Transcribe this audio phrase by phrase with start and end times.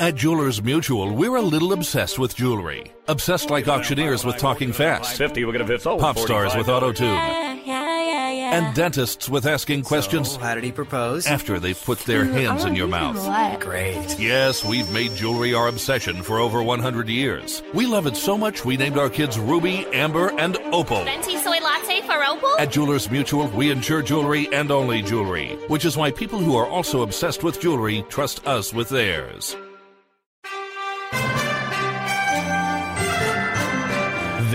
[0.00, 2.92] At Jewelers Mutual, we're a little obsessed with jewelry.
[3.08, 5.18] Obsessed like auctioneers with talking fast.
[5.18, 7.08] 50, we're going to fit Pop stars with auto tune.
[7.08, 8.58] Yeah, yeah, yeah.
[8.58, 11.26] And dentists with asking questions So, how did he propose?
[11.26, 13.16] after they've put their hands in your oh, mouth.
[13.16, 13.58] What?
[13.58, 14.20] Great.
[14.20, 17.64] Yes, we've made jewelry our obsession for over 100 years.
[17.74, 21.02] We love it so much we named our kids Ruby, Amber, and Opal.
[21.02, 22.56] Venti soy latte for Opal?
[22.60, 26.68] At Jewelers Mutual, we insure jewelry and only jewelry, which is why people who are
[26.68, 29.56] also obsessed with jewelry trust us with theirs.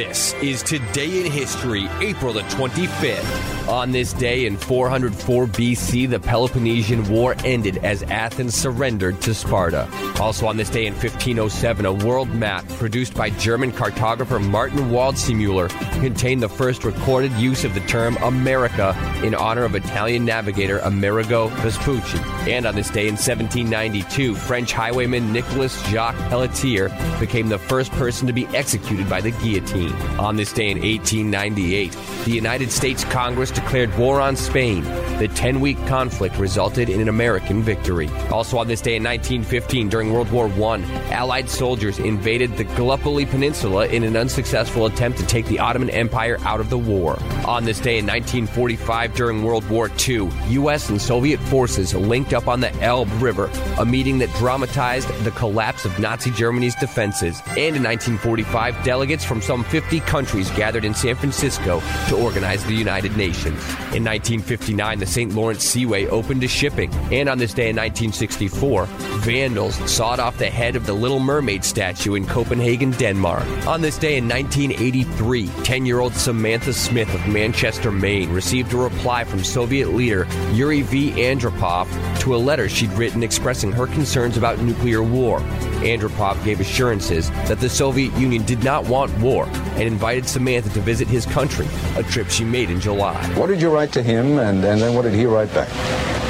[0.00, 3.68] This is Today in History, April the 25th.
[3.68, 9.86] On this day in 404 BC, the Peloponnesian War ended as Athens surrendered to Sparta.
[10.18, 15.68] Also on this day in 1507, a world map produced by German cartographer Martin Waldseemüller
[16.00, 21.48] contained the first recorded use of the term America in honor of Italian navigator Amerigo
[21.48, 22.18] Vespucci.
[22.50, 26.88] And on this day in 1792, French highwayman Nicolas Jacques Pelletier
[27.20, 29.89] became the first person to be executed by the guillotine.
[30.18, 34.84] On this day in 1898, the United States Congress declared war on Spain.
[35.18, 38.08] The 10 week conflict resulted in an American victory.
[38.30, 43.26] Also on this day in 1915, during World War I, Allied soldiers invaded the Gallipoli
[43.26, 47.18] Peninsula in an unsuccessful attempt to take the Ottoman Empire out of the war.
[47.46, 50.88] On this day in 1945, during World War II, U.S.
[50.88, 55.84] and Soviet forces linked up on the Elbe River, a meeting that dramatized the collapse
[55.84, 57.40] of Nazi Germany's defenses.
[57.48, 62.74] And in 1945, delegates from some 50 countries gathered in San Francisco to organize the
[62.74, 63.62] United Nations.
[63.94, 65.32] In 1959, the St.
[65.32, 66.92] Lawrence Seaway opened to shipping.
[67.12, 68.86] And on this day in 1964,
[69.20, 73.44] vandals sawed off the head of the Little Mermaid statue in Copenhagen, Denmark.
[73.66, 78.76] On this day in 1983, 10 year old Samantha Smith of Manchester, Maine received a
[78.76, 81.12] reply from Soviet leader Yuri V.
[81.12, 81.88] Andropov
[82.20, 85.40] to a letter she'd written expressing her concerns about nuclear war.
[85.80, 90.80] Andropov gave assurances that the Soviet Union did not want war and invited Samantha to
[90.80, 91.66] visit his country,
[91.96, 93.14] a trip she made in July.
[93.34, 95.68] What did you write to him, and, and then what did he write back?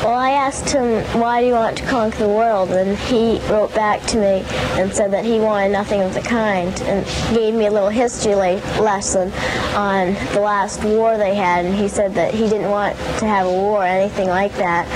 [0.03, 2.71] Well, I asked him, why do you want to conquer the world?
[2.71, 4.45] And he wrote back to me
[4.81, 8.35] and said that he wanted nothing of the kind and gave me a little history
[8.35, 9.31] le- lesson
[9.75, 11.67] on the last war they had.
[11.67, 14.87] And he said that he didn't want to have a war or anything like that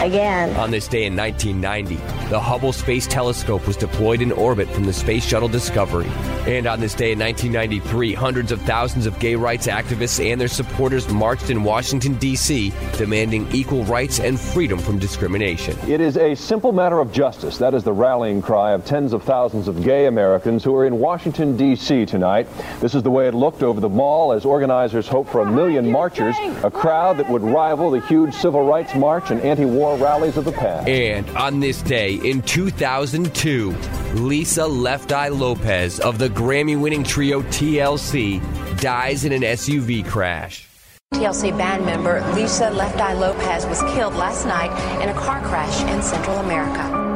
[0.00, 0.54] again.
[0.54, 4.92] On this day in 1990, the Hubble Space Telescope was deployed in orbit from the
[4.94, 6.08] Space Shuttle Discovery.
[6.46, 10.48] And on this day in 1993, hundreds of thousands of gay rights activists and their
[10.48, 15.78] supporters marched in Washington, D.C., demanding equal rights and freedom from discrimination.
[15.86, 17.58] It is a simple matter of justice.
[17.58, 21.00] That is the rallying cry of tens of thousands of gay Americans who are in
[21.00, 22.06] Washington, D.C.
[22.06, 22.48] tonight.
[22.80, 25.92] This is the way it looked over the mall as organizers hope for a million
[25.92, 30.38] marchers, a crowd that would rival the huge civil rights march and anti war rallies
[30.38, 30.88] of the past.
[30.88, 33.70] And on this day in 2002,
[34.14, 38.40] Lisa Left Eye Lopes of the Grammy winning trio TLC
[38.80, 40.68] dies in an SUV crash.
[41.14, 44.70] TLC band member Lisa Left Eye Lopes was killed last night
[45.02, 47.12] in a car crash in Central America.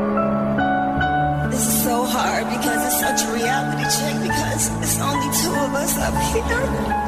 [1.51, 5.75] This is so hard because it's such a reality check because it's only two of
[5.75, 7.06] us up here.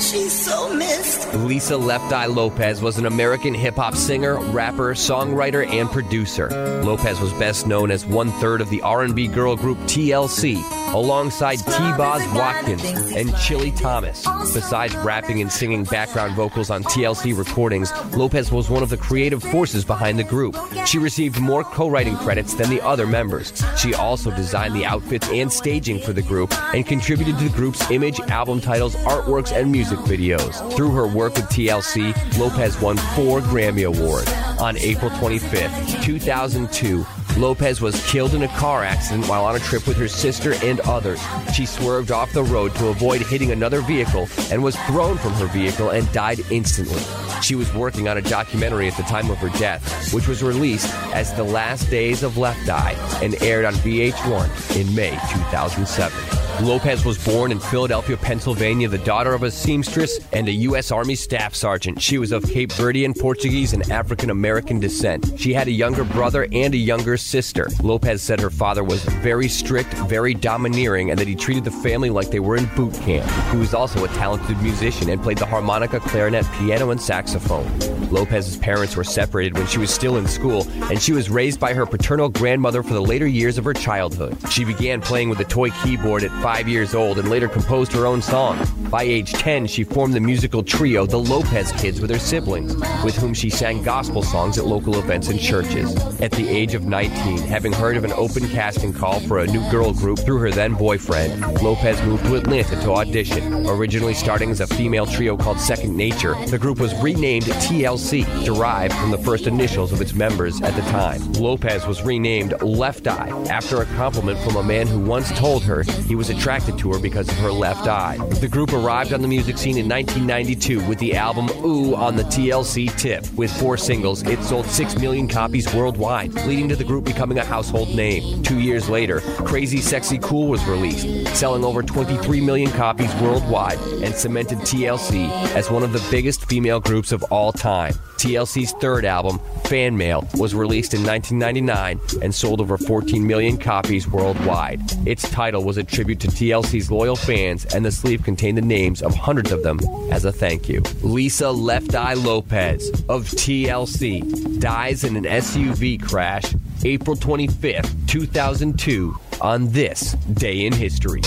[0.00, 1.34] She's so missed.
[1.34, 6.48] Lisa Left Eye Lopes was an American hip hop singer, rapper, songwriter, and producer.
[6.84, 10.62] Lopes was best known as one third of the R&B girl group TLC,
[10.94, 12.84] alongside T-Boz Watkins
[13.14, 14.26] and Chili Thomas.
[14.52, 19.42] Besides rapping and singing background vocals on TLC recordings, Lopes was one of the creative
[19.42, 20.56] forces behind the group.
[20.86, 23.52] She received more co-writing credits than the other members.
[23.76, 27.90] She also designed the outfits and staging for the group and contributed to the group's
[27.90, 30.74] image, album titles, artworks, and music videos.
[30.74, 34.32] Through her work with TLC, Lopes won four Grammy Awards.
[34.60, 39.86] On April 25th, 2002, Lopes was killed in a car accident while on a trip
[39.86, 41.20] with her sister and others.
[41.54, 45.46] She swerved off the road to avoid hitting another vehicle and was thrown from her
[45.46, 47.02] vehicle and died instantly.
[47.42, 50.92] She was working on a documentary at the time of her death, which was released
[51.14, 56.47] as The Last Days of Left Eye and aired on VH1 in May 2007.
[56.60, 60.90] Lopes was born in Philadelphia, Pennsylvania, the daughter of a seamstress and a U.S.
[60.90, 62.02] Army staff sergeant.
[62.02, 65.38] She was of Cape Verdean, Portuguese, and African American descent.
[65.38, 67.68] She had a younger brother and a younger sister.
[67.80, 72.10] Lopes said her father was very strict, very domineering, and that he treated the family
[72.10, 73.30] like they were in boot camp.
[73.52, 77.66] He was also a talented musician and played the harmonica, clarinet, piano, and saxophone.
[78.10, 81.72] Lopes's parents were separated when she was still in school, and she was raised by
[81.72, 84.36] her paternal grandmother for the later years of her childhood.
[84.50, 88.06] She began playing with a toy keyboard at five years old and later composed her
[88.06, 88.70] own songs.
[88.90, 92.74] By age 10, she formed the musical trio The Lopes Kids with her siblings,
[93.04, 95.94] with whom she sang gospel songs at local events and churches.
[96.22, 99.60] At the age of 19, having heard of an open casting call for a new
[99.70, 103.66] girl group through her then boyfriend, Lopes moved to Atlanta to audition.
[103.66, 108.94] Originally starting as a female trio called Second Nature, the group was renamed TLC, derived
[108.94, 111.20] from the first initials of its members at the time.
[111.34, 115.82] Lopes was renamed Left Eye after a compliment from a man who once told her
[115.82, 118.16] he was attracted to her because of her left eye.
[118.40, 122.22] The group arrived on the music scene in 1992 with the album Ooh on the
[122.22, 123.26] TLC tip.
[123.34, 127.44] With four singles, it sold 6 million copies worldwide, leading to the group becoming a
[127.44, 128.42] household name.
[128.44, 134.14] Two years later, Crazy Sexy Cool was released, selling over 23 million copies worldwide and
[134.14, 137.94] cemented TLC as one of the biggest female groups of all time.
[138.18, 144.08] TLC's third album, Fan Mail, was released in 1999 and sold over 14 million copies
[144.08, 144.80] worldwide.
[145.06, 149.02] Its title was a tribute to TLC's loyal fans, and the sleeve contained the names
[149.02, 149.78] of hundreds of them
[150.10, 150.82] as a thank you.
[151.02, 156.54] Lisa Left Eye Lopes of TLC dies in an SUV crash
[156.84, 161.22] April 25th, 2002, on this day in history.